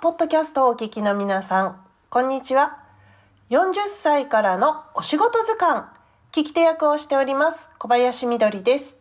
[0.00, 2.78] ポッドキャストをお聞きの皆さん、こんにちは。
[3.50, 5.86] 40歳からのお仕事図鑑、
[6.30, 9.00] 聞き手役をしております、小林みどりです。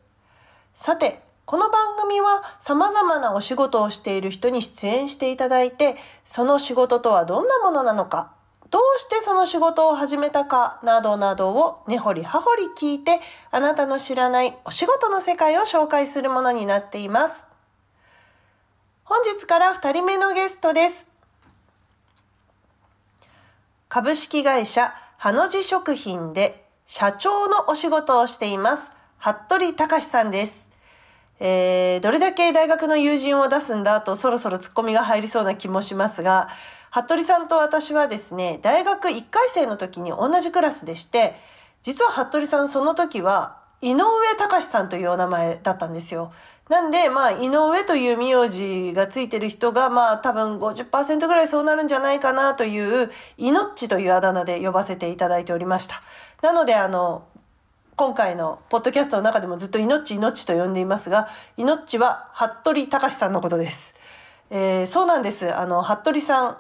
[0.74, 8.32] さて、この番組は様々なお仕事をしている人に出演していただいて、その仕事とはどんなものなのか、
[8.72, 13.20] どうしてその仕事を始めたかなどなどを根掘り葉掘り聞いて、
[13.52, 17.46] あなたの知らないお仕事の世界を紹介するものになっています。
[19.10, 21.08] 本日から2人目のゲストです。
[23.88, 28.92] 株式会社ハの字食品で社長のお仕事をしています。
[29.18, 30.70] 服部隆さんです。
[31.40, 36.50] えー、どれだけ大学の友人を出すんだとそろそろツッコミが入りそうな気もしますが、
[36.92, 41.36] 服部さんと私はですね、大学1回生の時に同じクラスでして、
[41.82, 44.02] 実は服部さんその時は井上
[44.38, 46.34] 隆さんというお名前だったんですよ。
[46.70, 56.02] なんで、まあ、井上という名字がついてる人が、まあ、多分50%ぐらいそうなるんじゃないかなという、イノッチというあだ名で呼ばせていただいておりました。
[56.42, 57.26] なので、あの、
[57.96, 63.96] 今回のポッドキャストの中でもずっとイノッチイノッチと呼んでいますが、イノッチは服部隆さんのことです。
[64.50, 65.54] えー、そうなんです。
[65.54, 66.58] あの、服部さん、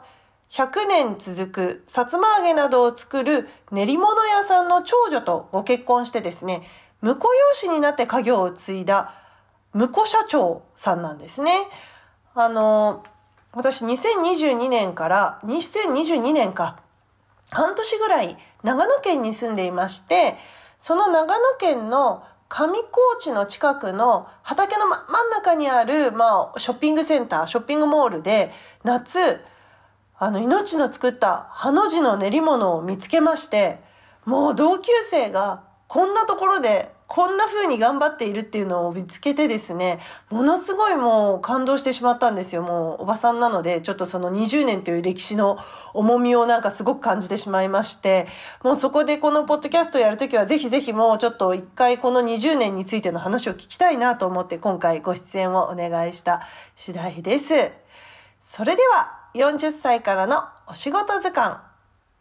[0.50, 6.64] 100年続くさつま揚げなどを作る練り物屋さんの長女とご結婚してですね、
[7.02, 7.20] 婿養
[7.54, 9.14] 子になって家業を継いだ
[9.74, 11.52] 婿社長さんなんですね。
[12.36, 13.04] あの、
[13.54, 16.80] 私2022年から2022年か、
[17.50, 20.36] 半年ぐらい長野県に住んでいまして、
[20.80, 28.52] その長野県の上高地の近くの畑の真ん中にある、まあ、ショッピングセンター、ショッピングモールで、
[28.84, 29.42] 夏、
[30.18, 33.80] あの、命の作ったハの字の練り物を見つけまして、
[34.26, 42.62] もう同級生がこんなところでこんな風に頑張っているっていうのを見つけてですね、ものすごいもう感動してしまったんですよ。
[42.62, 45.58] もうおばさんなので、ちょっとその20年という歴史の
[45.94, 48.28] 重みをなんかすごく感じてしまいまして、
[48.62, 56.42] もうそこでこのポッドキャストをやるときはぜひぜひもうちょっと一回この20年についての話を聞きたいなと思って今回ご出演をお願いした
[56.76, 57.72] 次第です。
[58.42, 61.58] それでは40歳からのお仕事図鑑。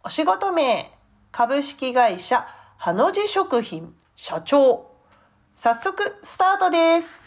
[0.04, 0.92] お仕事名、
[1.32, 2.46] 株式会社、
[2.76, 4.90] ハの字食品、社長。
[5.52, 7.26] 早速、スタートです。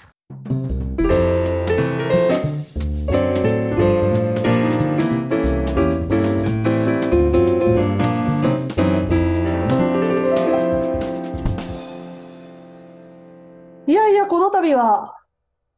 [13.85, 15.15] いやいや、この度は、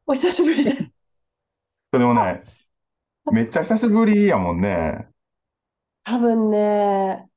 [0.06, 0.90] お久しぶりです。
[1.92, 2.42] それもね、
[3.30, 5.08] めっちゃ久しぶりやもんね。
[6.04, 7.28] 多分ね、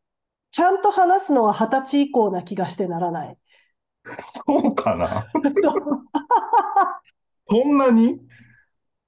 [0.52, 3.38] ちゃんと話すのは二十歳以降な気がしてならない。
[4.20, 5.26] そうかな？
[7.48, 8.20] そんなに？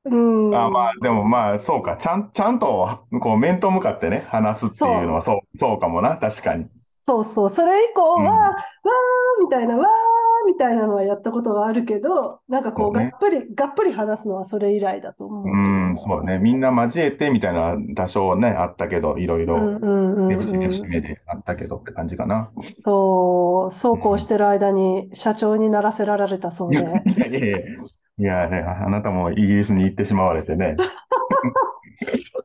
[0.05, 0.55] うん。
[0.55, 1.97] あ、まあ、でもまあ、そうか。
[1.97, 6.15] ちゃん、ちゃんと、こう、面と向かってね、話すっていうのは、そう、そうかもな。
[6.17, 6.63] 確かに。
[6.63, 7.49] そうそう。
[7.49, 9.87] それ以降は、うんわーみたいな、わー
[10.45, 16.39] みたいなのはやったことがあるけど、なんかこう、ねがっぷり、がっぷり話すのはそれ以来だと思うけどうん、そうね。
[16.39, 22.49] みんな交えてみたいな多少ね、あったけど、いろいろ、うんうんうん節目であったけどって感じかな。
[22.83, 26.83] そう、そうこうしてる間に社長にならせられたそういで。
[26.83, 26.91] や
[27.27, 27.59] いやいや
[28.19, 30.75] いや、ね、あなたもイギリスに行ってしまわれてね。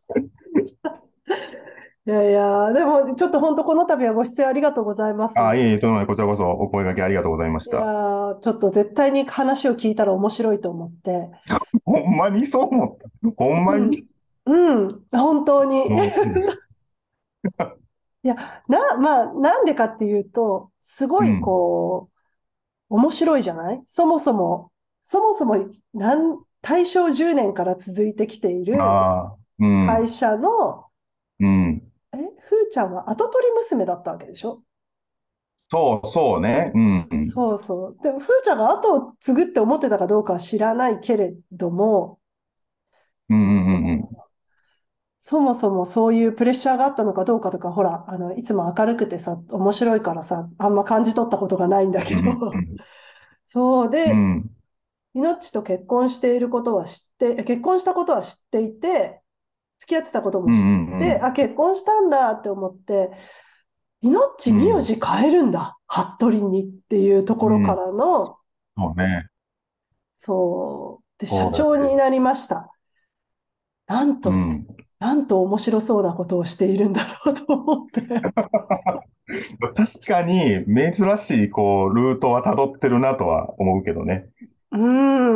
[2.04, 5.38] いやいや、でもちょっと本当この度はご出演ありがとうございます。
[5.38, 7.86] あ、いえいえ、とんでもないこちらこそお声掛けありがとうございましいやた。
[7.86, 11.30] ーちょっと絶対に話を聞いたら面白いと思って。
[11.84, 13.44] ほんまにそう思った？
[13.44, 14.04] ほんまに？
[14.46, 15.82] うん、本当に。
[15.82, 15.98] うん
[18.24, 18.36] いや、
[18.68, 22.08] な、まあ、なんでかっていうと、すごいこ
[22.88, 23.82] う、面白いじゃない？
[23.86, 24.70] そもそも、
[25.02, 25.56] そもそも、
[25.92, 30.84] なん、大正10年から続いてきているああ、うん、会社の、
[31.40, 31.82] うん。
[32.52, 34.62] え、ふーちゃんは跡取り娘だったわけでしょ？
[35.70, 36.72] そう、そうね。
[36.74, 37.30] うん、うん。
[37.30, 38.02] そうそう。
[38.02, 42.18] でも、ふーちゃんが後を継ぐって思ってたかどうかは知らないけれども、
[43.30, 44.08] うん、うん、うん。
[45.18, 52.20] そもそもそういうプレッシャーがあったのかどうかとか、ほら、あの、いつも明るくてさ、面白いからさ、あんま感じ取ったことがないんだけど、
[53.46, 54.50] そうで、うん、
[55.14, 59.21] 命と結婚していることは知って、え結婚したことは知っていて、
[59.82, 63.10] 付き合ってたことも知って、うんうんうんあ、結婚したんだって思って、
[64.00, 68.36] 命名字変えるんだ、服部にっていうところからの、
[68.76, 69.26] そうね。
[70.12, 72.70] そう、で、そうだね社長になりました。
[73.88, 74.66] なんと、うん。
[75.00, 78.02] なんと面白そうなことをしているんだろうと思って。
[79.74, 84.28] 確かに、珍しい、こう、ルートは辿ってるなとは思うけどね。
[84.70, 84.76] う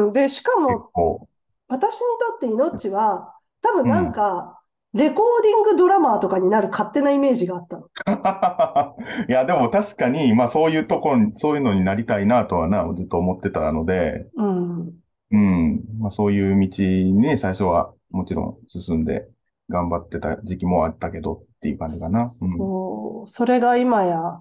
[0.09, 0.13] ん。
[0.13, 1.29] で、しか結も、構。
[1.69, 2.01] 私に
[2.31, 3.36] とって命は、
[3.67, 4.61] 多分なんか、
[4.93, 7.87] レコーディングドラマーとかになる勝手なイメージがあったの。
[9.29, 14.93] いや、でも確かに、まあそういうとこ、そういうのになりたいなとはな、ずっと思ってたので、うん。
[15.33, 15.85] うん。
[15.99, 19.29] まあそういう道にね、最初はもちろん進んで
[19.69, 22.27] 頑張ってた時期もあったけどっていう感じかな。
[22.29, 24.41] そう、それが今や、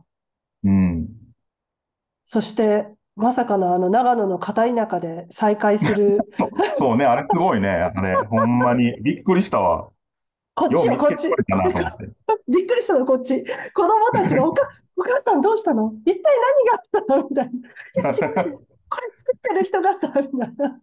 [0.63, 0.69] うん。
[0.69, 1.07] うん。
[2.23, 6.19] そして、まさかのあの長野の片田舎で再会する、
[6.77, 7.69] そうね、あれすごいね。
[7.69, 9.01] あれ、ほんまに。
[9.01, 9.89] びっくりしたわ。
[10.53, 11.29] こっちこっち。
[12.47, 13.45] びっくりしたの、こっち。
[13.73, 14.67] 子供たちがおか、
[14.97, 15.93] お母さんどうしたの？
[16.05, 16.31] 一体
[16.91, 17.27] 何があったの？
[17.29, 17.51] みたい
[18.03, 18.09] な。
[18.09, 18.51] い
[18.87, 20.79] これ作ってる人がさ、みたいな。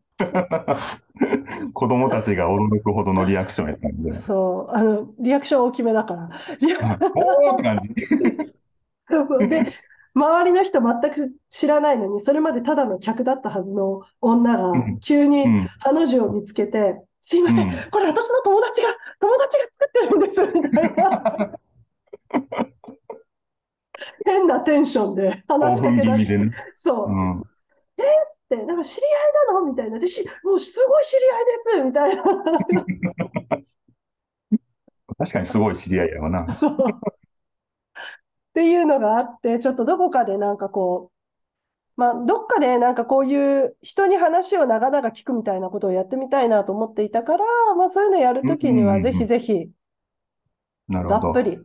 [1.72, 4.12] 子供たちが驚くほどのリアクションやったんで。
[4.14, 6.30] そう、あの、リアクション大きめだから。
[6.60, 7.80] リアおーって感
[9.40, 9.48] じ。
[9.48, 9.72] で、
[10.14, 15.66] 周りの人全く知らないのに、それまでただの客だったはずの女がうん、急にうん。
[15.80, 18.88] ハの字を見つけて、すいません、うんこれ私の友達が、
[19.20, 21.52] 友達が作ってるんです、みたいな。
[24.24, 26.50] 変なテンションで話しかけ出して、ね。
[26.76, 27.40] そうう、ん。
[27.40, 27.44] っ
[28.48, 29.66] て、なんか知り合いなの？
[29.66, 29.98] みたいな。
[29.98, 32.22] 私、もうすごい知り合いです、みたいな。
[35.18, 36.52] 確かにすごい知り合いやわな。
[36.52, 36.76] そう。
[38.52, 47.44] っていうのがあって、ちょっとどこかでなんかこう、まあ、どっかでなんかこういう人に話を長々聞くみたいなことをやってみたいなと思っていたから、
[47.76, 49.68] まあそういうのやるときにはうんうんうんぜひぜひ
[50.88, 51.32] なるほど。
[51.32, 51.58] がっぷり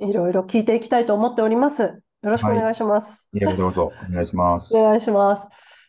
[0.00, 1.82] いろいろ聞いていきたいと思っております。
[1.82, 3.28] よろしくお願いします。
[3.34, 4.74] いや、どうぞ、お願いします。
[4.76, 5.46] お願いします。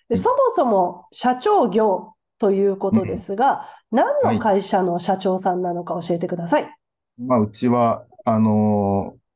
[0.10, 6.70] で、うんそもそも社長業ということですが、何の会社の社長さんなのか教えてください。
[7.18, 9.27] まあ、うちは、あのー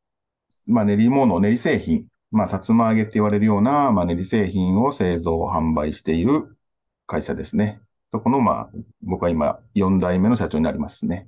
[0.72, 6.58] まあ、練り物、練り製品、まあ、さつま揚げって言われるような、まあ、練り製品を製造、販売している
[7.06, 7.82] 会社ですね。
[8.14, 11.28] そこの、まあ、僕は今、4代目の社長になりますね。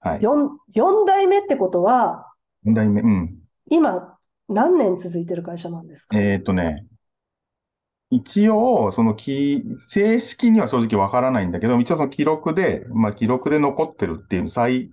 [0.00, 0.20] はい。
[0.20, 2.32] 4、四代目ってことは、
[2.66, 3.38] 4代目、うん。
[3.68, 4.16] 今、
[4.48, 6.18] 何年続いてる会社なんですか？
[6.18, 6.86] えっとね、
[8.10, 14.90] 一応、そのき、正式には正直わからないんだけど、一応その記録で、まあ記録で残ってるっていう最、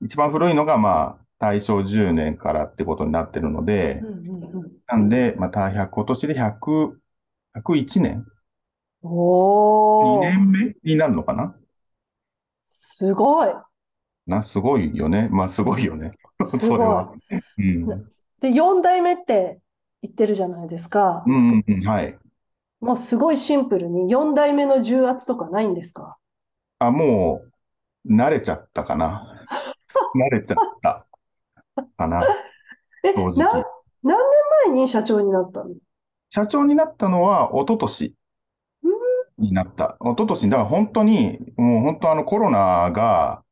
[0.00, 4.02] 一番古いのがまあ大正10年からってことになってるので
[4.86, 7.00] なんで、また100、今年で100、
[7.54, 8.26] 101年？
[9.02, 9.08] お
[10.00, 10.76] ?2 ー、年目？
[10.84, 11.56] になるのかな？
[12.62, 13.48] すごい。
[14.26, 15.28] な、すごいよね。
[15.30, 16.12] まあすごいよね。
[16.44, 17.12] すそれは。
[17.12, 17.16] ご
[17.58, 18.10] うん。
[18.40, 19.60] で、4代目って
[20.02, 21.30] 言ってるじゃないですかう。
[21.32, 22.18] んうんうん、はい。
[22.80, 26.16] もうすごいシンプルに4代目の重圧とかないんですか？
[26.78, 27.42] あ、も
[28.06, 29.46] う、慣れちゃったかな。
[30.14, 31.05] 慣れちゃった
[31.96, 32.22] かな。
[33.04, 33.64] え、正直な、
[34.02, 34.18] 何
[34.64, 35.74] 年前に社長になったの？
[36.30, 38.14] 社長になったのは一昨年
[39.38, 39.96] になった。
[40.00, 43.42] 一昨年、だから本当に、もう本当あのコロナが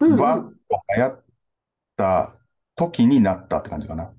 [0.00, 0.54] うんバッうん。
[0.68, 1.24] と流行っ
[1.96, 2.34] た
[2.76, 4.12] 時になったって感じかな。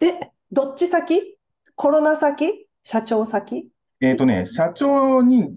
[0.00, 1.36] え、どっち先？
[1.74, 2.66] コロナ先？
[2.82, 3.68] 社長先？
[4.00, 5.50] えっとね、社長に、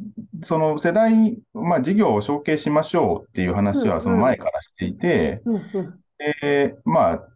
[0.43, 6.00] その世代、まあ事業を承継しましょうっていう話うんうんはその前からしていて、うんうん。
[6.41, 7.27] で、まあ、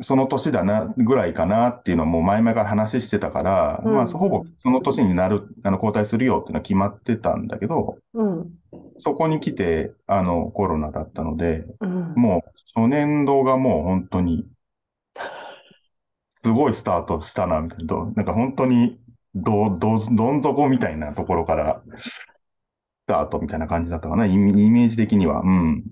[0.00, 8.50] その年だな、ぐらいかなっていうのはもう前々から話してたから、うんまあほぼその年になる、あの、交代するよっていうのは決まってたんだけど、うん。
[8.98, 12.14] そこに来て、あの、コロナだったので、うん。
[12.14, 14.46] もう、初年度がもう本当に、
[16.30, 17.86] すごいスタートしたな、みたいな。
[17.86, 19.00] どなんか本当に、
[19.34, 22.24] ど、ど、どん底みたいなところから、ス
[23.08, 25.40] タートみたいな感じだったかな、イメイメージ的には。
[25.40, 25.84] うん。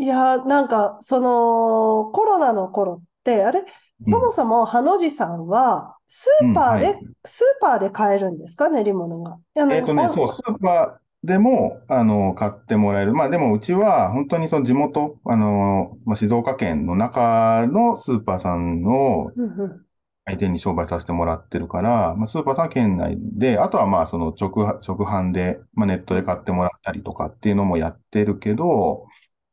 [0.00, 3.64] いや、なんか、その、コロナの頃って、あれ、
[4.02, 6.98] そもそも、ハの字さんは、スーパーで、うんはい。
[7.26, 8.70] スーパーで買えるんですか？
[8.70, 9.38] 練り物が。
[9.70, 13.12] えっとね、こそう、スーパーでも、あの、買ってもらえる。
[13.12, 19.86] まあでも、うちは、本当にその地元、あの、まあ、静岡県の中のスーパーさんをうんうん。
[20.26, 29.06] 相手に商売させてもらってるから、まあ、スーパーさんは県内で、あとはまあその直販、直販で、まあ、ネットで買ってもらったりとかっていうのもやってるけど、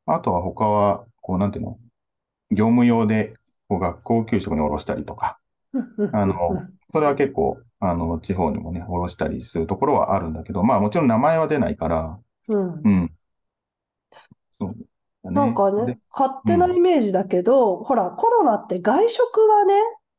[0.07, 1.77] あとは他は、こうなんていうの？
[2.49, 3.33] 業務用で、
[3.67, 5.37] こう学校給食におろしたりとか、
[5.73, 6.35] うんうんあの
[6.93, 12.81] それは結構、あの、地方にもね、おろしたりするところはあるんだけど、まあもちろん名前は出ないから、うん。
[12.83, 13.11] うん。
[14.57, 15.31] そう。
[15.31, 19.73] なんかねで、勝手なイメージだけど、ほら、コロナって外食はね、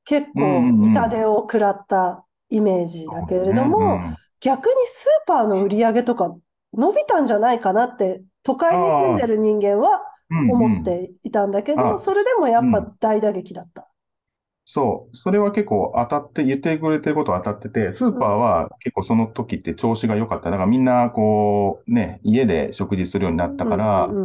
[0.05, 0.95] 結うんうんうん。
[0.95, 3.99] 構痛手を食らったイメージだけれども、
[4.41, 6.37] 逆にスーパーの売り上げとか
[6.75, 10.01] 伸びたんじゃないかなって、都会に住んでる人間は
[10.31, 13.89] うん、うんうん思っていたんだけど、あそれでもやっぱう大打撃だった。
[14.65, 15.17] そう。
[15.17, 20.51] それは結構当たって、言ってくれてることは当たってて、スーパーは結構その時って調子が良かった。
[20.51, 24.17] だからみんなこう、ね、家で食事するようになったから、うん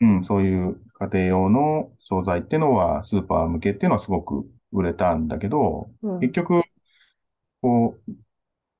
[0.00, 6.18] うんうん、そういう家庭用の商材っていうのは、スーパー向けっていうのはすごく売れたんだけど、うん。
[6.18, 6.62] 結局、
[7.62, 8.12] こう、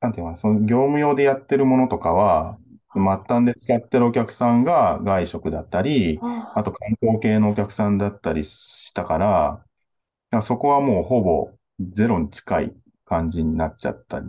[0.00, 2.58] なんていうのかな、その業務用でやってるものとかは、
[3.00, 14.26] 末端で使ってるお客さんが外食だったり、ああと観光系のお客さんだったりしたから、だからそこはもうほぼゼロに近い感じになっちゃったり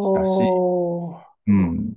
[0.00, 0.64] したし。
[1.46, 1.94] うん。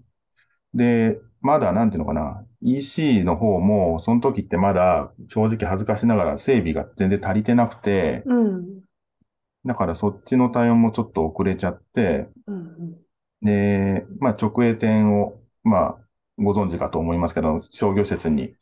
[0.73, 8.83] で、まだなんていうのかな、EC の方も、その時ってまだ正直恥ずかしながら整備が全然足りてなくて、うん。
[9.65, 12.97] だからそっちの対応もちょっと遅れちゃって、うん。
[13.41, 15.36] で、まあ直営店を、
[15.67, 16.07] まあ
[16.37, 18.55] ご存知かと思いますけど、商業施設に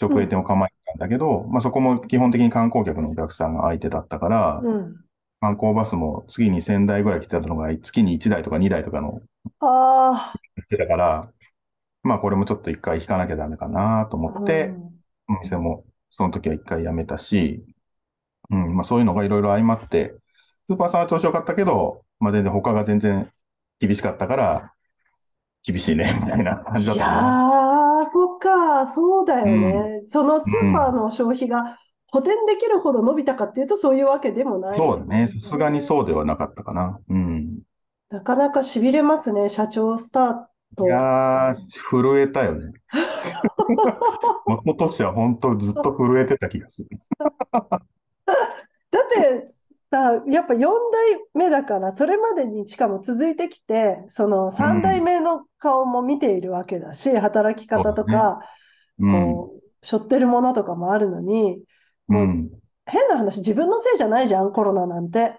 [0.00, 4.96] 直営店を構えてたんだけど、まあそこも基本的に観光客のお客さんが相手だったから、うん。
[5.40, 9.20] 観光バスも次に1000台ぐらい来てたのが月に1台とか2台とかの
[9.58, 11.32] あ来てたから、
[12.04, 14.20] まあこれもちょっと一回引かなきゃダメかなとあ。
[14.20, 14.72] 思って、
[15.28, 17.64] お店もその時は一回辞めたし、
[18.50, 20.14] うん、まあそういうのがいろいろ相まって、
[20.68, 23.28] スーパーさんは調子良かったけど、まあ全然他が全然
[23.80, 24.72] 厳しかったから、
[25.64, 28.04] 厳しいね、みたいな感じだいやったかな。
[28.06, 30.02] ー、そっか、そうだよね。
[30.04, 34.76] そのスーパーの消費が補填できるほど伸びたかっていうと、そういうわけでもない。
[34.76, 35.28] そうだね。
[35.40, 36.98] さすがにそうではなかったかな。
[37.08, 37.60] うん。
[38.10, 40.34] なかなか痺れますね、社長スター
[40.76, 40.86] ト。
[40.86, 41.56] いやー、
[41.90, 42.72] 震えたよね。
[44.46, 46.88] 元としては本当ずっと震えてた気がする。
[47.52, 49.48] だって
[49.92, 58.40] さ、やっぱ4代目だから、それまでにしかも続いてきて、その3代目の顔も見ているわけだし、働き方とか、
[58.98, 59.12] うん。
[59.12, 61.62] こう、背負ってるものとかもあるのに、
[62.08, 62.50] うん。
[62.86, 65.38] 変な話、自分のせいじゃないじゃん、コロナなんて。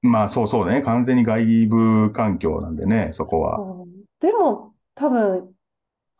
[0.00, 0.80] まあそうそうね。
[0.80, 3.58] 完全に外部環境なんでね、そこは。
[3.58, 5.52] うんでも、多分、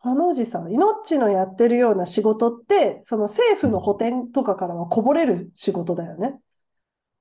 [0.01, 6.37] あのおじさん、命のやってるような仕事って、その政府の補填とかからはこぼれる仕事だよね。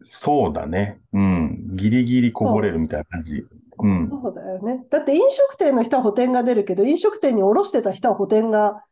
[0.04, 1.00] そうだね。
[1.12, 1.68] うん。
[1.74, 3.44] ギリギリこぼれるみたいな感じ。
[3.78, 4.08] うん。
[4.08, 4.84] そうだよね。
[4.90, 8.84] だって飲食店の人は補填が出るけど、飲食店に卸してた人は補填が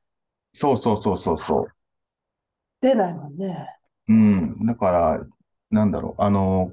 [0.55, 1.67] そうそうそうそうそう。
[2.81, 3.69] 出ないもんね。
[4.09, 4.67] うん。
[4.67, 5.27] だから、
[5.71, 6.23] なんだろう。
[6.23, 6.73] あの、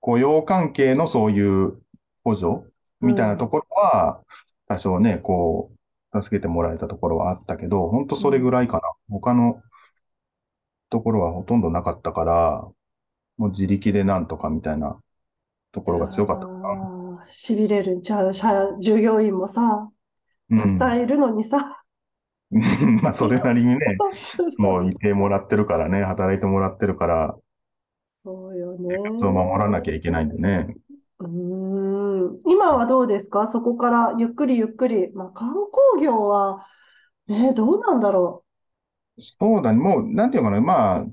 [0.00, 1.80] 雇用関係のそういう
[2.24, 2.68] 補助
[3.00, 4.22] みたいなところは、
[4.68, 5.70] 多少ね、こ
[6.12, 8.82] う、助けてもらえたところはあったけど、本当それぐらいかな。
[9.10, 9.60] 他の
[10.90, 12.68] ところはほとんどなかったから、
[13.38, 14.98] もう自力でなんとかみたいな
[15.72, 16.68] ところが強かったかな。
[16.68, 18.00] ああ、しびれる。
[18.02, 19.88] じゃあ、社従業員もさ、
[20.50, 21.82] うんたくさんいるのにさ。
[23.02, 23.78] まあ、それなりにね、
[24.58, 27.36] もういてもらってるからね、働いてもらってるから、
[28.24, 28.96] そうよね。
[28.96, 30.74] 生活を守らなきゃいけないんでね。
[31.20, 32.40] うーん。
[32.46, 33.46] 今はどうですか？
[33.46, 35.12] そこからゆっくりゆっくり。
[35.12, 35.54] まあ、観
[35.92, 36.66] 光業は、
[37.26, 38.44] ね、どうなんだろ
[39.38, 41.06] そうだね、もう、なんていうかな、まあ、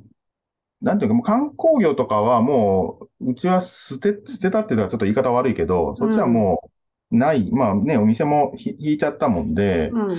[0.81, 6.69] なんていうか、もう観光業とかはもう、うちは捨て、捨てたっていうのはちょっと言い方悪いけど、そっちはも
[7.11, 10.17] う、ない、まあね、お店もひ引いちゃったもんでう。、うん。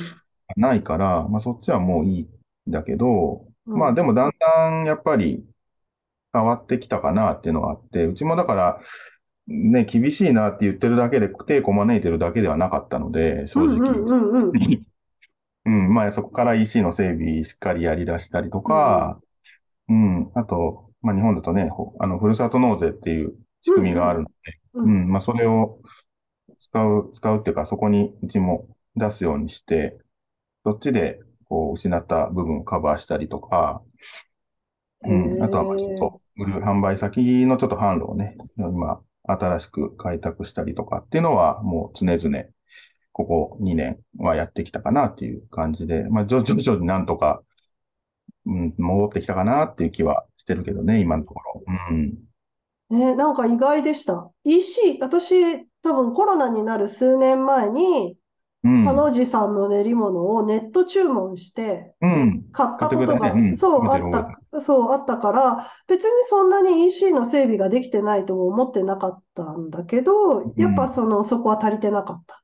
[0.56, 2.28] ないから、まあそっちはもういいん
[2.68, 5.44] だけど、うんまあでもだんだんやっぱり
[6.32, 8.80] 変わってきたかなっていうのがあって、うちもだから、
[9.48, 13.92] ね、厳しいなって言ってるだけで、手こ招いてるだけではなかったので、正うんうん直。
[13.92, 14.52] うんうん。
[15.66, 19.20] うん、まあそこから EC の整備しっかりやり出したりとか、
[19.88, 24.32] うん、あと、まあ日本だとね、ほあの、ふるさと納税っていう仕組みがあるので、
[24.74, 25.78] ううんん、まあそれを
[26.58, 29.98] 使う、使うっていうか、そこにうちも出すようにして、
[30.64, 33.82] そっちで、こう、失った部分をカバーしたりとか、
[35.02, 42.44] うん、あとは、まあ、ちょっと、売る販売先のちょっと販路をね、今、新しく開拓したりとかっていうのは、もう常々、
[43.12, 47.42] ここ2年はやってきたかなっていう感じで、まあ、徐徐々になんとか、
[48.46, 51.62] うん、戻ってきたかなっていう気はしてるけどね、今のところ。
[51.90, 52.14] うん。
[52.90, 54.30] ね、なんか意外でした。
[54.44, 58.16] EC、私、多分コロナになる数年前に、
[58.62, 58.88] うん。
[58.88, 62.44] あのおじさんの練り物をネット注文して、うん。
[62.52, 72.42] 買ったことが、れたねうんそう、あった、そう、あったから、別にそんなに EC の整備ができてないとも思ってなかったんだけど、やっぱその、そこは足りてなかった。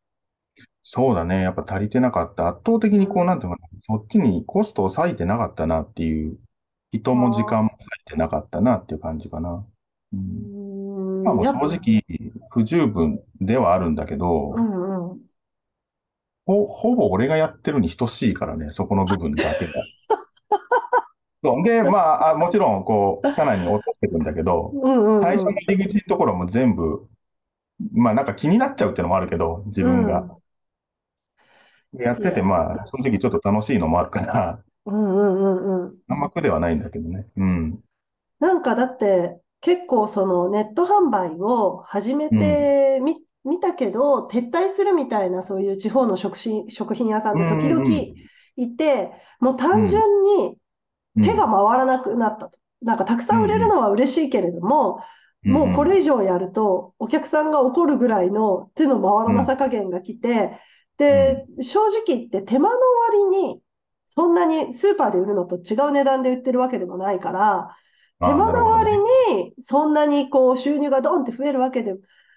[0.95, 1.41] そうだね。
[1.41, 2.49] やっぱ足りてなかった。
[2.49, 6.39] 圧倒的にこう、なんていうのかな、そっちにコストを割いてなかったなっていう、
[6.93, 9.65] 人も時間も割いてなかったなっていう感じかな。
[10.13, 10.17] う。
[10.17, 12.05] うんーん、まあもうやっぱ正直
[12.51, 15.21] 不十分ではあるんだけどう、んうん。
[16.45, 19.73] ほ、ほぼ俺がやってるに等しいからね、そこの部分だけが。
[21.43, 25.21] そうで、まあ、あもちろん、こう、社内に落としてくんだけど、うんうんうん。
[25.21, 27.09] 最初の入り口のところも全部、
[27.93, 30.27] まあなんか気になっちゃうっていうのもあるけど、自分が。
[30.27, 30.42] で
[31.95, 36.03] やってて、まあ、正直ちょっと楽しいのもあるから、うんうんうんうん。
[36.09, 37.27] あんま苦ではないんだけどね。
[37.37, 37.83] うん。
[38.41, 42.69] なんかだって結構そのネット販売を始めうん。
[42.71, 50.05] てみ、見たけど撤退するみたいなそういう地方の食品、食品屋さんうって時々んうんいて、もうう単純ん。
[50.51, 50.57] に
[51.21, 51.53] 手がうん。
[51.53, 52.59] 回らなくなったと。
[52.83, 55.01] なんかたくさん売れるのは嬉しいけれども、
[55.45, 55.53] うん。
[55.53, 55.93] もうこうん。
[55.93, 60.61] れ以上やるとお客さんが怒るぐらいの手の回らなさ加減が来て、うん。
[61.07, 63.63] で、正直言って手間の割に
[64.07, 67.77] そんなにスーパーで売るのと違う値段で売ってるわけでもないから、
[68.23, 68.93] 手間の割。
[69.29, 71.95] にそんなにこう収入がドンって増えるわけで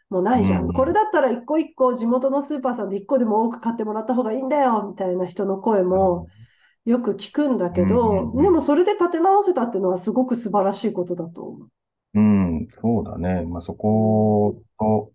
[0.10, 0.72] もなういじゃん。
[0.72, 0.94] これん。
[0.94, 6.46] だったら一個一個地元のスーパーさんで一個でも多く買ってもらった方がいいんだよみたいな人の声もど。
[6.86, 11.70] よく聞くんだけうんど、うんでもそれで立て直せたっていうのはすごく素晴らしいことだと思う。
[12.14, 12.58] うん。
[12.58, 13.44] うん、そうだね。
[13.46, 15.12] まあ、そうんこと、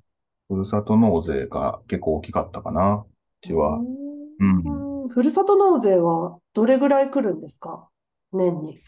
[0.49, 3.07] ふるさと納税が結構大きかったかな。
[3.43, 3.79] うちは。
[3.79, 4.59] うん。
[4.59, 7.89] うんふるさと納税はどれぐらい来るんですか？
[8.33, 8.81] 年に。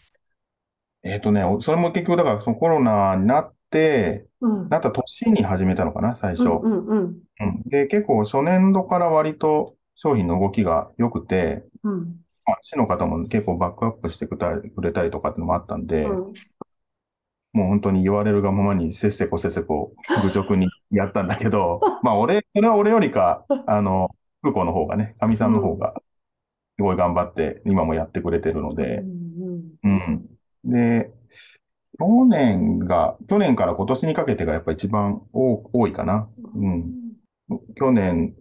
[1.03, 4.69] えっとね、おそれも結局、だからそのコロナになって、うん。
[4.69, 6.63] なった年に始めたのかな、最うん初。
[6.63, 7.23] うんうん。
[7.39, 7.63] うん。
[7.65, 12.23] で、結構初年度から割と商品の動きが良くて、うん。
[12.45, 14.37] まあ、市の方も結構バックアップしてく
[14.81, 16.33] れたりとかっていうのもあったんで、うん。
[17.53, 19.93] もう本当に言われるがままにせっせこせっせこ
[20.23, 24.09] 愚直にやったんだけど、 まあ俺、それは俺よりか、あの、
[24.43, 25.95] 空港の方がね、かみさんの方が
[26.77, 30.25] すごい頑張って今もやってくれてるのうで、んうん。
[30.65, 31.11] で、
[31.99, 36.29] 去年が、去年から今年にかけてがやっぱ一番多多いかな。
[36.55, 36.93] ううんん。
[37.75, 38.35] 去年、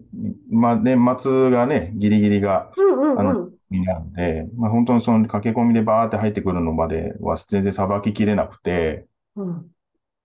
[0.50, 9.06] まあ年末がね、ギリギリが、うんあの、うんになるんで、まあ本当にその駆け込みでバーって入ってくるのまでは全然さばききれなくて、
[9.36, 9.72] うん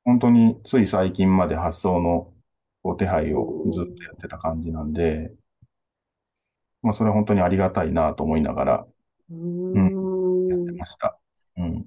[0.06, 2.34] 本当につい最近まで発送の
[2.82, 5.32] こう手配をずっとやってた感じなんで、
[6.82, 8.88] まあそれは本当にありがたいなと思いながら
[9.30, 11.18] うんやってました。
[11.58, 11.86] うん。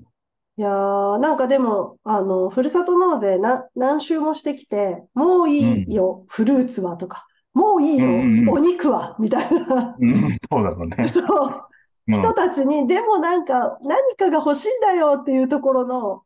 [0.57, 10.97] いやー、なんかでも、あの、ふるさと納税な、何周もしてきて、もういいよ、フルーツはとか、もういいよ、うんうんうんお肉は、みたいな、うん、そうだろうね。
[11.09, 16.23] そう、うん人たちに、でもなんか、何かが欲しいんだよっていうところの、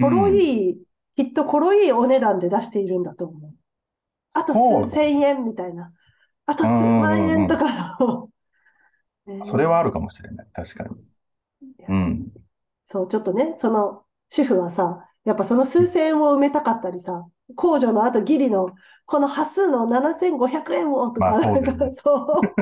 [0.00, 0.78] ころいい、
[1.16, 3.52] きっところいいお値段で出しているんだと思う。
[4.32, 5.92] あと数千円みたいな。
[6.48, 8.30] あと数万円とかの。
[9.26, 10.46] ねそれはあるかもしれない。
[10.52, 10.96] 確かに。
[11.88, 12.32] うん。
[12.84, 18.74] そう、ちょっとね、その主婦はさ、やっぱその数千円を埋めたかったりさ、控除の後ギリの
[19.06, 22.58] この端数の7500円をとか、まあそうねそう、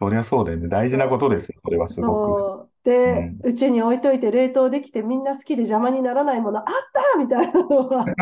[0.00, 0.68] そりゃそうだよね。
[0.68, 1.60] 大事なことですよ。
[1.64, 2.44] それはすごく。
[2.84, 6.66] で、うちに置いといて冷凍できてみんな好きで邪魔にならないものあっ
[7.14, 8.16] たみたいなのは。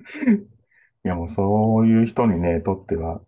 [1.04, 3.22] いや、もうそういう人にね、とっては、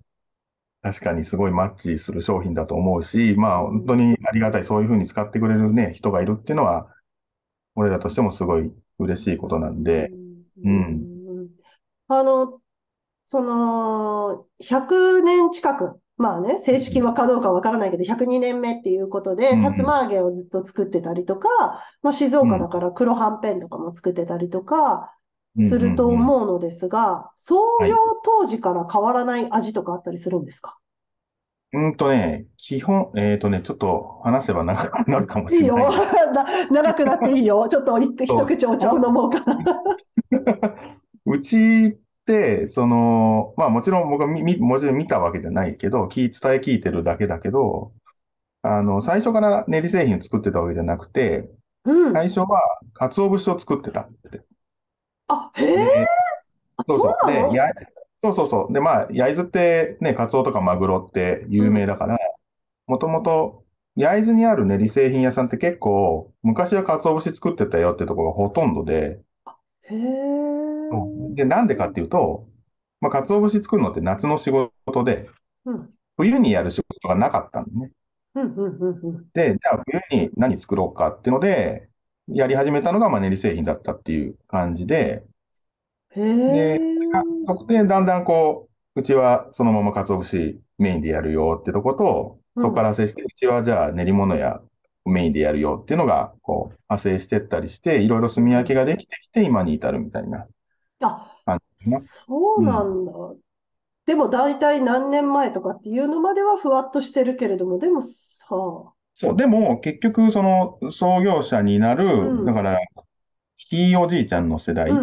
[0.82, 6.88] 確かにすごいマッチする商品だと思うし、まあ本当にありがたい、そういうふうに使ってくれるね、人がいるっていうのは、
[7.74, 10.10] 俺らとしてもすごい嬉しいことなんで、
[10.64, 11.12] うん
[12.08, 12.60] あの、
[13.24, 21.48] その、100年近く、まあね、正式はかどうかわからないけど、102年目っていうことで、うんさつま揚げをずっと作ってたりとか、
[22.02, 25.14] まあ、静岡だから黒はんぺんとかも作ってたりとか、
[25.60, 27.56] すると思うのですが、創
[27.88, 30.78] 業当時から変わらない味とかあったりするんですか？
[31.74, 35.76] うんとね、基本、えっとね、ちょっと話せば長く なるかもしいいよ。
[35.76, 35.82] れ
[36.32, 36.70] ない。
[36.70, 37.66] な長くなっていいよ。
[37.68, 39.82] ちょっと一一口お茶を飲もうかな。
[41.26, 47.92] うちって、その、まあもちろん僕はみ、みもちろん見たわけじゃないけど、聞い、伝え聞いてるだけだけど、
[48.62, 51.50] あの、最初から練り製品作ってたわけじゃなくて、
[51.84, 52.12] うん。
[52.12, 52.60] 最初は
[52.94, 54.42] 鰹節を作ってたって。
[55.32, 56.06] あ、へえ。
[56.88, 57.32] そうそうそう。
[57.32, 57.64] なので、や、
[58.22, 58.72] そうそうそう。
[58.72, 62.18] で、まあ、焼津ってね、カツオとかマグロって有名だから、
[62.86, 63.64] もともと
[63.96, 69.20] 焼津にある練り製品屋さんって結構、昔は鰹節作ってたよってところがほとんどで、
[69.82, 71.34] へえ。
[71.34, 72.48] で、なんでかっていうと、
[73.00, 75.28] まあ、鰹節作るのって夏の仕事で、
[75.64, 75.94] うん。
[76.16, 77.92] 冬にやる仕事がなかったんでね。
[78.34, 79.30] うん、うん、うん、うん。
[79.34, 81.88] で、じゃあ冬に何作ろうかっていうので、
[82.28, 85.24] やり始めたのがまあ練り製品だったっていう感じで、
[86.10, 86.80] へえ。
[87.46, 94.60] そこでだんだんこう、うちはそのまま鰹節メインでやるよってとこと、うんそこから派生して、うちはじゃあ練り物や
[95.04, 100.46] メインでやるよっていうのが、こう、派生してったりして、いろいろ炭焼きができてきて、今に至るみたいな
[101.00, 102.00] あ、感じかな。
[102.00, 103.12] そうなんだ。
[104.06, 108.48] でも大体何年前とかっていうのまではふわっとしてるけれども、でもさ、
[109.22, 112.78] そう、でも結局その創業者になる、うんだから、
[113.56, 114.90] ひいおじいちゃんの世代。
[114.92, 115.00] ま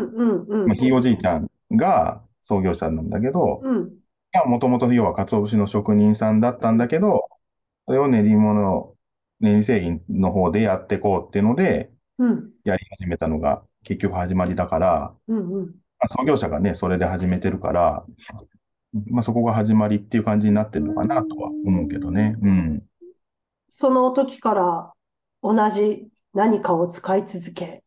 [0.72, 3.90] あ、ひいおじいちゃんが創業者なんだけど、うん。
[4.46, 7.30] もともと要は鰹節の職人さんだったんだけど、
[7.88, 8.94] それを練り物
[9.40, 12.50] 練り製品の方でやっていこうっていうので、うん。
[12.66, 15.66] やり始めたのが結局始まりだから、うんうん。
[15.66, 18.06] まあ創業者がね、それで始めてるから、
[19.08, 22.36] まあそこが始まりっていう感じになってるのかなとは思うけどね。
[22.42, 22.84] うん。
[23.70, 24.94] その時から
[25.42, 27.84] 同じ何かを使い続け。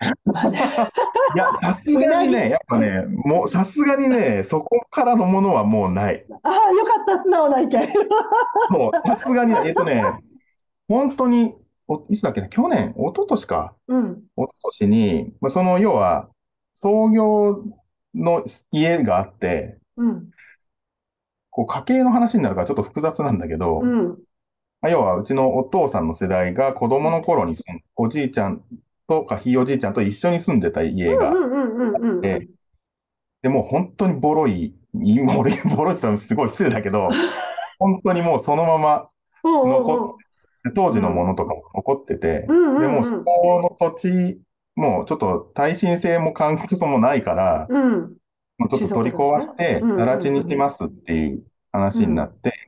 [0.04, 6.24] いや、さすがにね、やっぱね、もうさすがにね、そこからのものはもうない。
[6.42, 7.88] ああ、よかった、素直な意見。
[8.70, 10.04] もうさすがに、えっとね、
[10.88, 11.54] 本当に、
[11.86, 13.74] おいつだっけな、去年、一昨年か。
[13.88, 14.22] うん。
[14.36, 16.28] 一昨年に、まあ、その要は、
[16.74, 17.64] 創業
[18.14, 20.30] の家があって、うん。
[21.50, 24.18] こう家計の話になるからちょっと複雑なんだけど、うん。
[24.84, 28.62] まあ、要はうちのお父さんの世代が子供の頃に住んおじいちゃん
[29.08, 32.20] とかひいおじいちゃんと一緒に住んでた家が、うんうんうんうんうん。
[32.20, 32.48] で
[33.40, 37.08] でもう本当にボロい、いボロい、 ボロいって言ったらすごい失礼だけど、
[37.80, 39.08] 本当にもうそのまま
[39.42, 40.16] うんうんうん残
[40.68, 44.40] っ当時のものとかも残ってて、うんうんうんでもうそこの土地、
[44.76, 48.00] もうちょっと耐震性も環境もないから、うん。
[48.58, 51.42] もうちょっと取り壊して、うんうんうん更地にしますっていう
[51.72, 52.63] 話になって、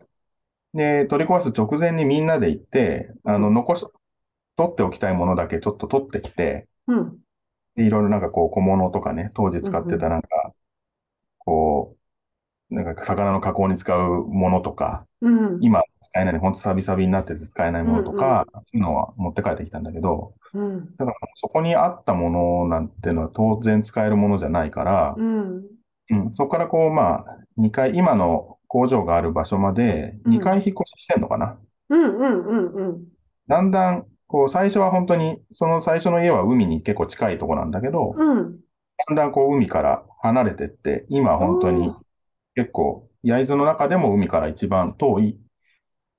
[0.76, 3.86] で、取り壊す直前にみんなで行って、あの、残し、
[4.56, 7.18] 取っておきたいものだけちょっと取ってきて、うん。
[7.76, 10.28] でいろいろなんかこう小物とかね、当時使ってたなんか、
[11.38, 11.96] こ
[12.70, 15.58] う、なんか魚の加工に使うものとか、うん。
[15.62, 20.96] 今使えない、ほんとサビサビになってて使えないものとか、そういうのは持って帰ってきたんだけど、うん。
[20.96, 25.62] だからそこにあったものなんてのは当然使えるものじゃないから、うん。
[26.10, 31.58] うん、そこからこう、まあ、2階、今の工場がある場所までうん2回引っ越ししてんのかな？
[31.88, 33.04] うんうんうんうん。
[33.48, 38.58] だんだん、こう、最初は本当に、その最初の家は海に結構近いとこなんだけど、うん。
[39.06, 41.94] だんだんこう海から離れてって、今は本当に
[42.54, 45.38] 結構、焼津の中でも海から一番遠い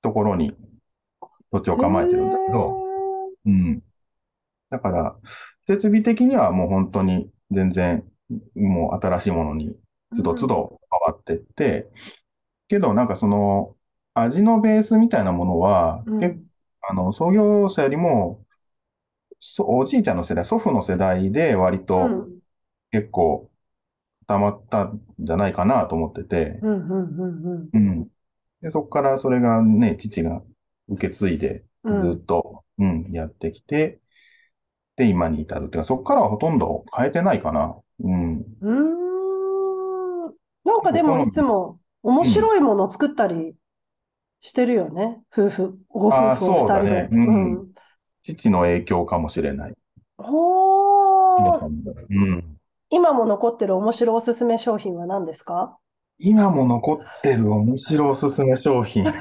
[0.02, 0.56] ところに
[1.52, 2.82] 土地を構えてるんだけど、
[3.46, 3.82] うん。
[4.70, 5.16] だから、
[5.66, 8.04] 設備的にはもう本当に全然、
[8.56, 9.76] もう新しいものに
[10.14, 11.88] つどつど変わってって、
[12.68, 13.76] けどなんかその、
[14.14, 16.38] 味のベースみたいなものは、うん結
[16.82, 18.44] あの、創業者よりも、
[19.40, 22.40] そおじいちゃんの世代、祖父の世代で割うとん。
[22.90, 23.50] 結構
[24.26, 28.08] 溜まったんじゃないかなと思ってて、うんうんうんうん。
[28.62, 30.42] で、そこからそれがね、父が
[30.88, 32.12] 受け継いで、うん。
[32.14, 34.00] ずっと、うん、やってきて、
[34.96, 37.76] で、今に至るっていうか、そこからはほとんど変えてないかな。
[38.00, 38.38] うん。
[38.38, 40.34] うーん。
[40.64, 43.54] なんかでもいつも面白いもの作ったり
[44.40, 45.22] してるよね。
[45.32, 46.90] 夫婦、ご夫婦お二人で。
[46.90, 47.68] ねうんうん。
[48.22, 49.74] 父の影響かもしれない。
[50.16, 51.60] ほー。
[52.10, 52.58] うん。
[52.90, 55.76] 今も残ってる面白おすすめ商品は何ですか？
[56.18, 59.04] 今も残ってる面白おすすめ商品。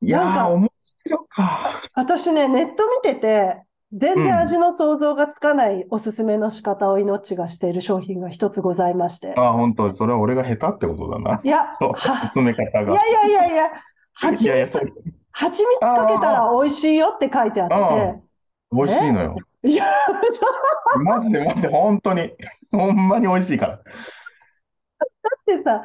[0.00, 0.72] いやー、面
[1.04, 1.82] 白か。
[1.94, 9.34] 私ね、ネット見てて、全然味の想像がつかないおすすめの仕方を命がしている商品が一つございまして。
[9.36, 11.40] あー、本当それは俺が下手ってことだな。
[11.42, 12.92] いや、 そう、は、進め方が。
[12.92, 13.70] いやいやいやいや、
[14.14, 14.78] 蜂蜜
[15.32, 18.20] 蜂蜜かけたら美味しいよって書いてあって、
[18.72, 19.36] 美味しいのよ。
[19.64, 19.84] いや、
[21.04, 22.32] マジでマジで、本当に。
[22.72, 23.76] ほんまに美味しいから。
[23.76, 25.82] だってさ、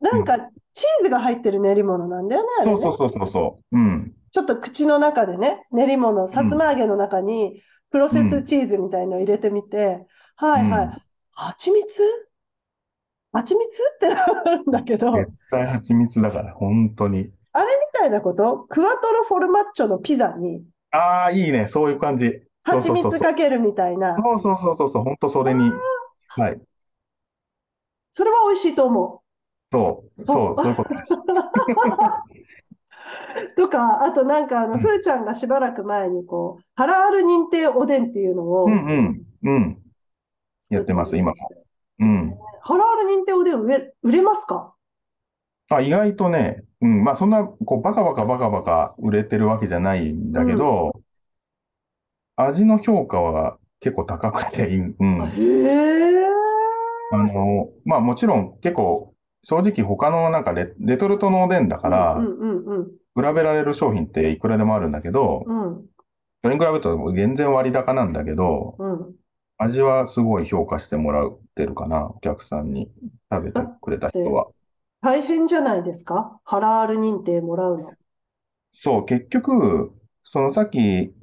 [0.00, 0.36] なんか
[0.74, 2.72] チーズが入ってる練り物なんだよね、ね。
[2.72, 3.78] そうそうそうそうそう。
[3.78, 4.12] うん。
[4.36, 10.84] ちょっと口の中でね、練り物、さつま揚げの中にプロセスチーズみたいのを入れてみて、はいはい。
[10.84, 10.92] うん
[11.32, 12.02] 蜂蜜？
[13.32, 17.30] 蜂蜜ってなるんだけど、絶対蜂蜜だから、本当に。
[17.54, 18.66] あれみたいなこと？
[18.68, 21.66] クワトロフォルマッチョのピザにああ、いいね。
[21.66, 22.42] そういう感じ。
[22.62, 22.90] 蜂。
[22.90, 24.16] 蜜かけるみたいな。
[24.18, 25.04] そうそうそうそうそう。
[25.04, 25.70] 本当それに。
[26.28, 26.60] はい。
[28.12, 29.22] それは美味しいと思
[29.72, 31.14] そう、そう、そういうことです。
[33.52, 33.54] う。
[33.56, 39.22] とか、あとなんかあの、うんふーちゃんがしばらく前にこう、ハラール認定おでんっていうのをうんうん。
[39.42, 39.78] うん。
[40.70, 41.36] やってます今も
[42.00, 42.36] うん。
[42.62, 44.74] ハラール認定おでん売れ、売れますか？
[45.68, 47.04] あ、意外とね、うん。
[47.04, 50.92] まあ、そんな、こう、バカバカバカバカ売れてるわけじゃないんだけど、
[52.36, 55.22] 味の評価は結構高くて、うん。
[55.26, 55.42] へ
[56.22, 56.26] え。
[57.12, 59.14] あの、まあもちろん結構、
[59.48, 62.20] 正直他のなんかレ、レトルトのおでんだから
[63.14, 65.86] 比べられる商品っていくらでもあるんだけど、うん。
[66.42, 69.14] それに比べると全然割高なんだけど、うん。
[69.58, 72.90] 味はすごい評価してもらってるかな、お客さんに
[73.32, 74.48] 食べてくれた人は。
[75.00, 76.40] 大変じゃないですか？
[76.42, 77.92] ハラール認定もらうの。
[78.72, 79.92] そう、結局、
[80.24, 81.14] そのさっき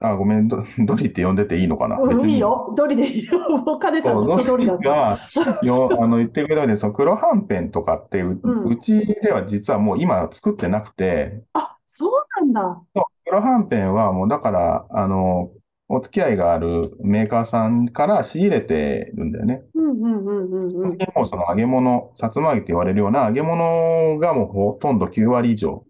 [0.00, 1.98] あ、ごめん、ド、 ドリって呼んでていいのかな？
[2.24, 2.72] いいよ。
[2.76, 3.38] ドリでいいよ。
[3.64, 4.90] もう、カネさんずっとドリだリった。
[4.90, 5.18] が、
[5.62, 12.82] よ、 あの、言ってくれたように、その黒はんぺんとかってう、うんうちでは実はもう今作ってなくて、あ、そうなんだ。
[12.94, 15.50] そう黒はんぺんはもうだから、あの、
[15.90, 19.62] お付き合いがあるメーカーさんから仕入れてるんだよね。
[19.74, 20.98] うんうんうんうんうん。
[21.14, 25.84] もうその揚げ物、さつま揚げって言われるような揚げ物がもうほとんど9割以上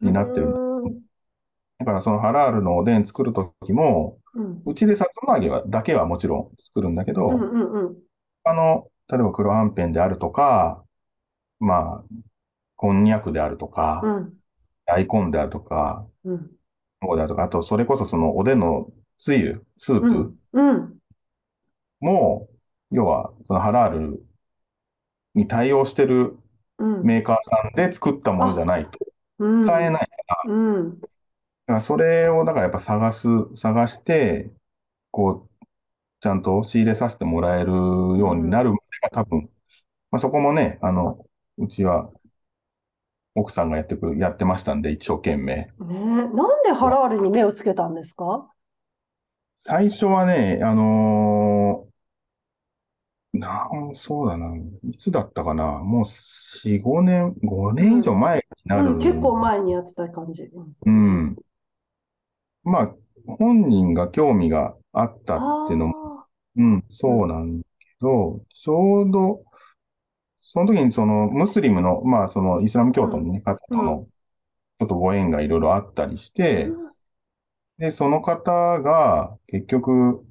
[0.00, 0.69] になってる。
[1.80, 4.62] うんだからそのハラールのおでん作るときも、うん。
[4.66, 7.96] うちでさつま揚げはだけはもちろん作るんだけど、うんうんうん。
[8.44, 10.84] あの、例えば黒はんぺんであるとか、
[11.58, 12.14] まあ、
[12.76, 14.34] こんにゃくであるとか、うん。
[14.86, 16.50] 大根であるとか、うん。
[17.00, 18.88] 卵であるとか、あとそれこそそのおでんの
[19.18, 20.38] つゆ、スーうプん。
[20.52, 20.98] うん。
[22.00, 22.48] も、
[22.90, 24.24] 要はそのハラール
[25.34, 26.36] に対応してる
[26.78, 27.04] うん。
[27.04, 28.98] メーカーさんで作ったものじゃないと
[29.38, 29.64] うん。
[29.64, 30.08] 使えない。
[30.46, 31.00] うん。
[31.00, 31.09] だか
[31.74, 34.52] らそれをだからやっぱ探す、探して、
[35.12, 35.66] こう、
[36.20, 39.50] ちゃんと仕入れさせてもらえるようになるまでが多分、
[40.10, 41.26] まあ、そこもね、あの、
[41.58, 42.12] うちは
[43.34, 45.72] 奥さんがやってく、やってましたんで、一生懸命。
[45.80, 48.48] ねえ、なんでハラールに目をつけたんですか？
[49.56, 51.90] 最初はね、あのー
[53.32, 58.90] なん、そうだな、いつだったかな、もう4、5年、5年以上前になる。
[58.92, 60.44] うん、結構前にやってた感じ。
[60.44, 61.36] うんうん。
[62.64, 62.94] まあ、
[63.26, 69.44] 本人が興味があったっていうのも、あうん、そうなんだけど、ちょうど、
[70.40, 74.06] その時にそのムスリムの、まあそのイスラム教徒のね、方とうの、
[74.80, 76.90] ちょっとご縁がいろいろあったりしーて、うん
[77.80, 80.22] で、その方が結局、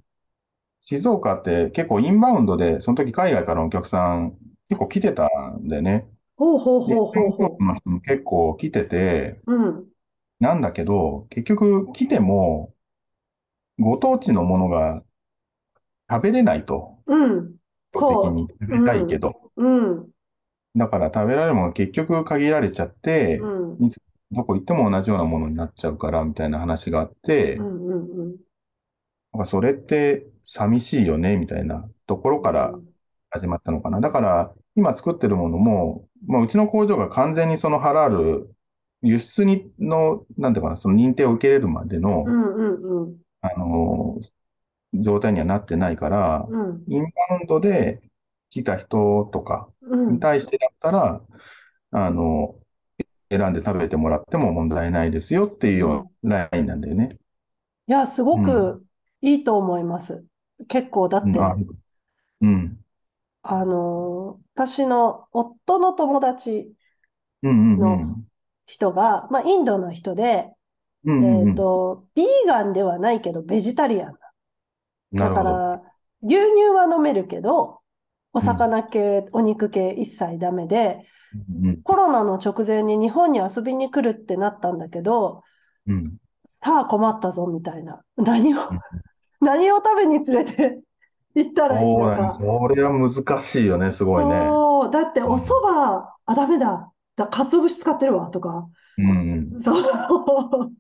[0.82, 4.38] 静岡って結構インバウンドで、その時海外からのお客さん
[4.70, 5.28] 結構来てた
[5.60, 6.08] んでね。
[6.38, 9.56] ほうほうで、ほうほうほイスラム教徒の人も結構来てて、う。
[9.56, 9.89] うん。
[10.40, 12.74] なんだけど、結局来ても、
[13.78, 15.04] ご当地のものが
[16.10, 16.98] 食べれないと。
[17.08, 17.56] うん。
[17.92, 19.52] 基そうに食べたいけど。
[19.56, 20.10] うん。
[20.76, 23.48] だから食べられるものが結局限られちゃって、う
[23.86, 23.90] ん。
[24.32, 27.86] どこ行っても同じようなものになっちゃうから、みたいな話があって、うん。
[27.86, 27.94] うん。
[27.94, 28.36] うん。
[29.34, 32.74] なんかそれって寂しいよね、みたいなところから
[33.30, 34.00] 始まったのかな。
[34.02, 38.56] だから、今作ってるものも、まあ、うちの工場が完全にそのハラール、
[39.02, 42.44] 輸出にの、なんていうかな、その認定を受けれるまでのう、ん。
[42.56, 43.04] うん。
[43.04, 43.22] うん。
[43.42, 44.20] あの
[44.94, 46.84] 状態にはなってないから、うん。
[46.88, 47.10] インバ
[47.42, 48.02] ウンドで
[48.50, 50.10] 来た人とかうん。
[50.10, 51.22] に対してだったら、
[51.92, 52.60] あの、
[53.32, 57.10] 選んで食べてもらっても問題ないですよっていうようなラインなんだよね。
[57.88, 58.86] いや、すごうく
[59.22, 60.26] いいと思います。
[60.68, 61.40] 結構、だって、
[62.42, 62.80] うん、
[63.42, 66.76] あのー私の夫の友達
[67.44, 68.29] うん、うん、うのん。
[68.70, 70.54] 人が、まあ、インドの人で、
[71.04, 74.14] うん、うん、えうんっと、ビーガンではないけど、ベジタリアン
[75.14, 75.30] だ。
[75.34, 75.82] から、
[76.22, 77.80] 牛乳は飲めるけど、
[78.32, 81.04] お魚系、お肉系一切ダメで、
[81.64, 85.42] うん、コロナの直前に日本に遊びに来るってなったんだけど、
[85.88, 86.18] うん、
[86.64, 88.04] さあ困ったぞみたいな。
[88.18, 88.60] 何を、
[89.42, 90.80] 何を食べに連れて
[91.34, 91.98] 行ったらいい。
[91.98, 92.38] のか。
[92.40, 94.32] これは難しいよね、すごいね。
[94.92, 96.92] だってお蕎麦、あ、ダメだ。
[97.20, 98.70] だ、鰹節使ってるわ、とか。
[98.98, 99.60] うん、うん。
[99.60, 100.76] そう。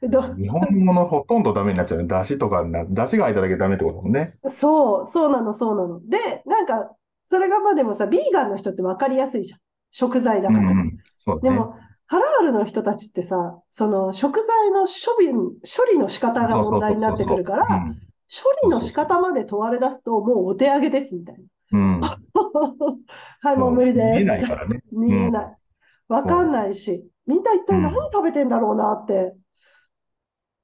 [0.10, 2.06] ど日本物ほとんどダメになっちゃうね。
[2.08, 4.30] 出汁とかな、出汁が入っただけダメってことだもんね。
[4.48, 6.00] そう、そうなの、そうなの。
[6.08, 9.60] で、なんか、それがまあでもさ、ビーガンの人って分かりやすいじゃん。
[9.90, 10.78] 食材だうん、から。
[10.80, 10.98] うん。
[11.18, 11.42] そうだね。
[11.42, 11.74] でも、
[12.06, 17.66] ハラールの人たちってさ、その食材の処理、処理の仕方が問題になってくるから、
[18.28, 21.36] 処理の仕方まで問われ出すと、もうお手上げです、みたい
[21.72, 22.00] うん、うん。
[22.00, 22.20] な。
[23.40, 24.04] はい、もう無理です。
[24.04, 24.24] 見え。
[24.24, 24.82] ないからね。
[24.92, 25.58] 見えない。
[26.08, 29.34] わかんないし、みんな一体何食べてんだろうなって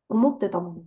[0.08, 0.84] 思ってたもん。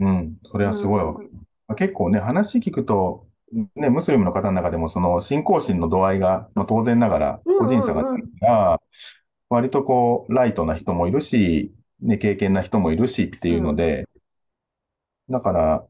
[0.00, 1.30] うん、それはすごいわかる。
[1.76, 3.26] 結構ね、話聞くと、
[3.74, 8.82] ね、ムスリムの方の中でも、その信仰心の度合いが、まあ、当然ながら、うんうん個人差があるから、
[9.48, 14.08] 割とこう、ライトな人もいるし、ね、経験な人もいるしっていうので、
[15.28, 15.86] だから、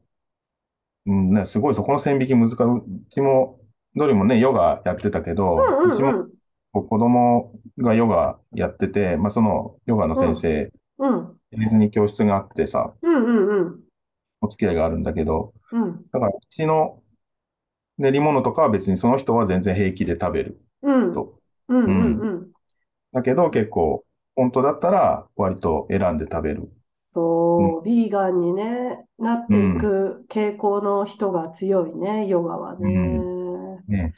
[1.05, 2.55] うんね、すごいそこの線引き難しい。
[2.55, 3.59] うちも、
[3.95, 6.29] どれもね、ヨガやってたけど、うんううちもんうん。
[6.71, 13.79] こう子供がヨガやってて、まあそのヨガの先生、うん別に教室があってさ、うんうんうん。
[14.41, 17.01] お付き合いがあるんだけど、うんだからうちの
[17.97, 21.39] 練り物とかは別にその人は全然平気で食べるうんと。
[21.67, 22.51] うんうんうん。
[23.11, 24.03] だけど結構、
[24.35, 26.71] 本当だったら割と選んで食べる。
[26.91, 33.22] そう、ビーガンにね、なっていく傾向の人が強いね、ヨガはね。
[33.87, 34.13] ね。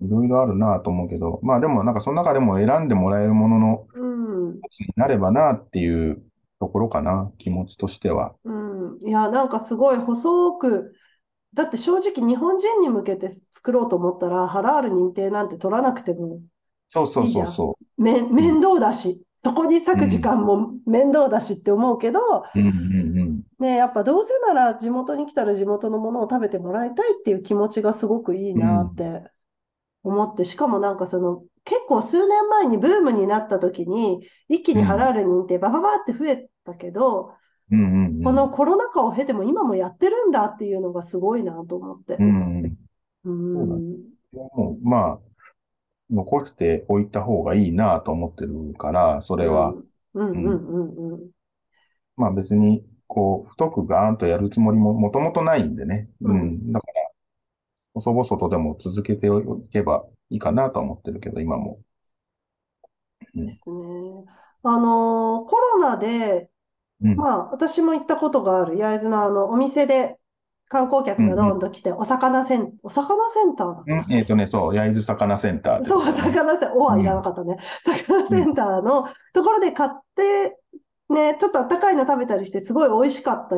[0.00, 4.06] いろいろあるなと思うけど、まあでもなんかその中でも選んでもらえるもののう
[4.52, 6.22] ん、一つになればなっていう
[6.60, 8.34] ところかな、気持ちとしては。
[8.44, 8.96] うん。
[8.98, 9.08] ん。
[9.08, 10.94] いや、なんかすごい細く、
[11.54, 16.40] だって正直日本人に向けて作ろうと思ったら、ハラール認定なんて取らなくても
[16.88, 17.30] そうそいう。
[17.30, 22.58] そうそめ、面倒だし、そこに割く時間も面倒だしって思うけど、う。
[22.58, 23.29] うんうんうん。
[23.60, 29.22] ね、やっぱどうせなら地元に来たら地元のものを食べてもらいたいっていう気持ちがすごくいいなって
[30.02, 37.34] 思って、しかもなんかその結構数年前にブームになった時に一気にハラール認定バババって増えたけど、
[37.70, 38.22] うんうんうん。
[38.22, 42.16] このコロナ禍を経ても今もやってるんだっていうのがすごいなと思って。
[42.18, 42.76] うんうん。
[44.32, 45.18] そうもう、まあ、
[46.10, 49.74] 残しておいた方がいいなと思ってるから、それは、
[50.14, 51.30] うんうんうんうん。
[52.16, 56.08] まあ別に、こう、太くガーンとやるつもりももともとないんでね。
[56.20, 56.72] ううんん。
[56.72, 57.10] だから、
[57.94, 61.80] 細々とでも続けておけばいいかなとは思ってるけど、今も。
[63.34, 63.74] うんですね。
[64.62, 66.50] あのーコロナで、
[67.02, 67.16] うん。
[67.16, 70.18] まあ、私も行ったことがある焼津のあの、お店で
[70.68, 74.04] 観光客がどんと来て、お魚セン、お魚センターだった。
[74.06, 76.12] うんえっとね、そう、焼津魚センターですそう、ね。
[76.12, 77.56] 魚セン、おはいらなかったね。
[77.82, 80.56] 魚センターのところで買って、
[81.10, 83.56] ね、ちょっとあったかいの食べたりして、すごい美味しかった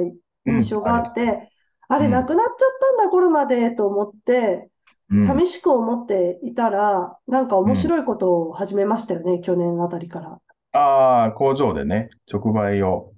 [0.51, 1.51] 印象があって、
[1.88, 2.12] あれ、うん。
[2.12, 2.57] なくなっちゃっ
[2.99, 4.71] たんだ、コロナで、と思って、
[5.11, 5.27] うん。
[5.27, 10.38] 寂しく思っていたら、なんか面白いことを始めましたよね、去年あたりから。
[10.73, 13.12] ああ、工場でね、直売を、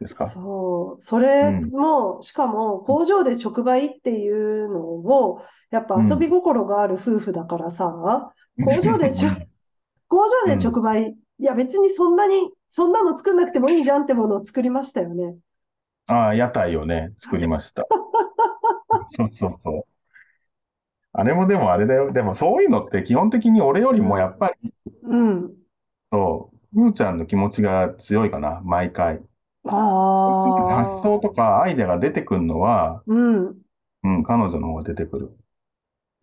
[0.00, 0.28] ですか？
[0.28, 8.32] そう、それも、しかも工場で直売っていうのを、やっぱ遊び心がある夫婦だからさ、
[8.64, 9.28] 工場でちょ
[10.08, 15.36] 工場で直売、いや別にそんなに、そんなの作んなくてもいいじゃんってものを作りましたよね。
[16.06, 17.86] ああ、屋台をね、作りました。
[19.14, 19.84] そうそうそう。
[21.12, 22.12] あれもでもあれだよ。
[22.12, 25.54] でもそういうのって基本的に俺よりもやっぱり、うん。
[26.10, 29.20] そう、ふーちゃんの気持ちが強いかな、毎回。
[29.64, 33.62] あ発想とかアイデアが出てくるのは、うん。
[34.04, 35.36] うん、彼女の方が出てくる。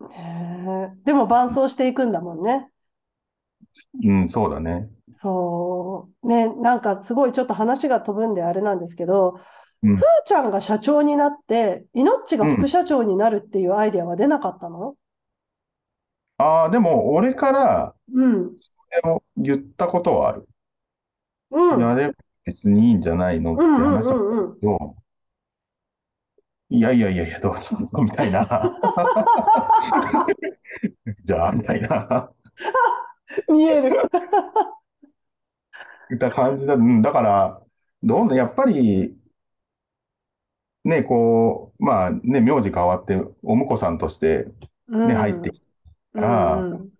[0.00, 2.70] ねえでも伴走していくんだもんね。
[4.04, 4.90] うん、そうだね。
[5.12, 6.26] そう。
[6.26, 9.40] ね、なんかすごいちょっと話が飛ぶんであれなんですけど、
[9.82, 14.94] うんふーちゃんが社長になって、いのっちが副社長になるっていうアイデアは出なかったの？
[16.38, 18.58] ああ、でも俺からうん。
[18.58, 18.72] そ
[19.04, 20.48] れを言ったことはある。
[21.50, 21.80] うん。
[21.80, 24.60] やれば別にいいんじゃないのってうんうん話だけうんうん。
[24.60, 24.96] ど、
[26.70, 28.46] いやいやいやいや、どうぞ、みたいな。
[31.24, 32.30] じゃあ、みたいな。
[33.48, 33.96] 見える。
[36.18, 36.74] た感じだ。
[36.74, 37.62] うん、だから、
[38.02, 39.16] どんどん、やっぱり、
[40.84, 44.48] ね、こう、まあね、名字変わって、お婿さんとして
[44.88, 45.62] ね、入ってき
[46.14, 46.90] たら、うん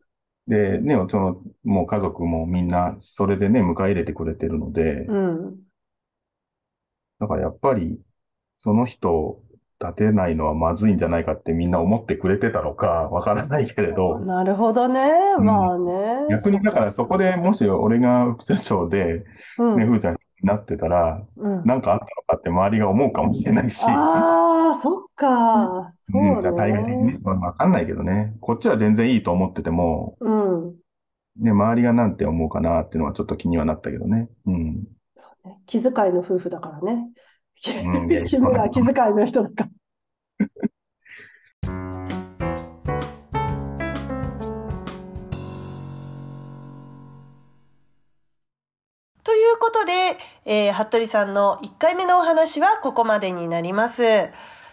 [0.51, 5.57] で、ね、その、もう家族もみんな、それでね、迎え入れてくれてるので、うん。
[7.21, 8.01] だからやっぱり、
[8.59, 9.45] その人を
[9.83, 15.09] 立てないのはまずいんじゃないかってみんな思ってくれてたのか、わからないけれど、 なるほどね。
[15.39, 16.27] うんまあね。
[16.31, 19.25] 逆にだからそこでもし俺が副社長で、
[19.59, 21.65] うんね、ふーちゃんになってたら、うん。
[21.65, 25.89] なんかあったのかって周りが思うかもしれないし、ああ、そっか。
[25.91, 26.53] そううん、ね。
[26.53, 30.75] 大概的にわかんないけどね、こっちは全然いいと思ってても、うん。
[31.41, 34.29] ね、周りがなんて思うかなっていうのはちょっと気にはなったけどね。
[34.47, 34.85] うん。
[35.15, 35.59] そうね。
[35.67, 37.09] 気遣いの夫婦だからね。
[37.69, 39.69] うん君ら気遣いの人だか。
[49.23, 49.93] ということで、
[50.47, 54.03] えー、服部さんの1回目のお話はここまでになります。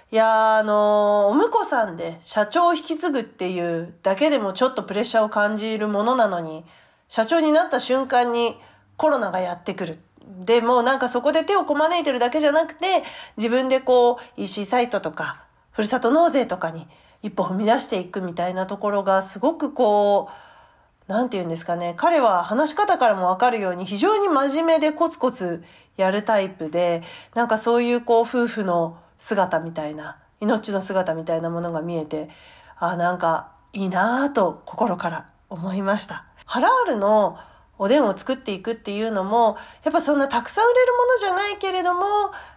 [0.09, 6.63] いや、あのーお婿さんで社長を引き継ぐっていうだけでもちょっとプレッシャーを感じるものなのに、
[7.09, 8.57] 社長になった瞬間に
[8.95, 9.99] コロナがやってくる。
[10.45, 13.03] でもなんかそこで手をこまねいてるだけじゃなくて、
[13.37, 16.87] 自分でこう EC サイトとか、ふるさと納税とかに
[17.21, 21.93] 一歩踏み出していくみたいなところがすごくこう、なんて言うんですかね。
[21.95, 25.63] 彼は話し方からもわかるように非常に真面目でコツコツ
[25.95, 27.01] やるタイプで、
[27.33, 32.29] なんかそういうこう夫婦の姿みたいな、命の姿みたいなものが見えて、
[32.77, 36.25] あなんかいいなぁと心から思いました。
[36.45, 37.37] ハラールの
[37.79, 42.01] おでんを作っていくっていうのも、やっぱそんなたくさん売れるものじゃないけれども、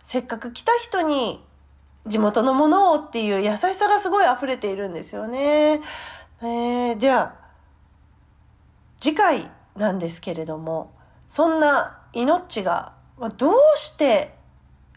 [0.02, 1.44] せっかく来た人に
[2.06, 5.80] 地元のものをっていう優しさがすごい溢れているんですよね。
[6.42, 7.34] えーじゃあ、
[8.98, 10.92] 次回なんですけれども、
[11.28, 12.92] そんな命が
[13.36, 14.34] どうして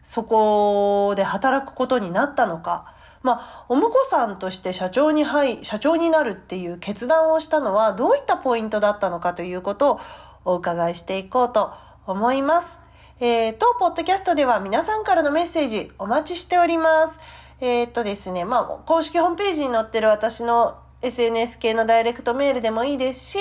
[0.01, 2.95] そこで働くことになったのか。
[3.23, 9.99] まあ、お婿さんとして社長に入、社長になるっていう決断をしたのはどういったポイントだったのかということを
[10.45, 11.71] お伺いしていこうと
[12.05, 12.81] 思います。
[13.19, 17.19] えー、と、ポッドキャストでは皆さんからのメッセージお待ちしております。
[17.61, 23.37] えー、っとですね、まあ、公式ホームページに載ってる私の SNS 系のダイレクトメールでもいいですし、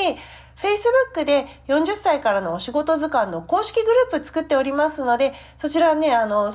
[0.56, 6.52] Facebook で40歳からのお仕事図鑑の公式グループ作っておりますので、そちらね、あの、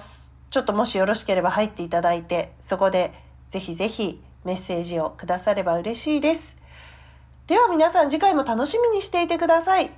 [0.49, 3.13] ちょっともしよろしければ入っていただいて、そこで
[3.49, 6.57] ぜひぜひメッセージをくだされば嬉しいです。
[7.47, 9.91] では皆さん次回も楽しみにしていてください。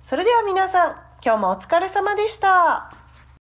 [0.00, 3.01] それでは皆さん、今日もお疲れ様でした。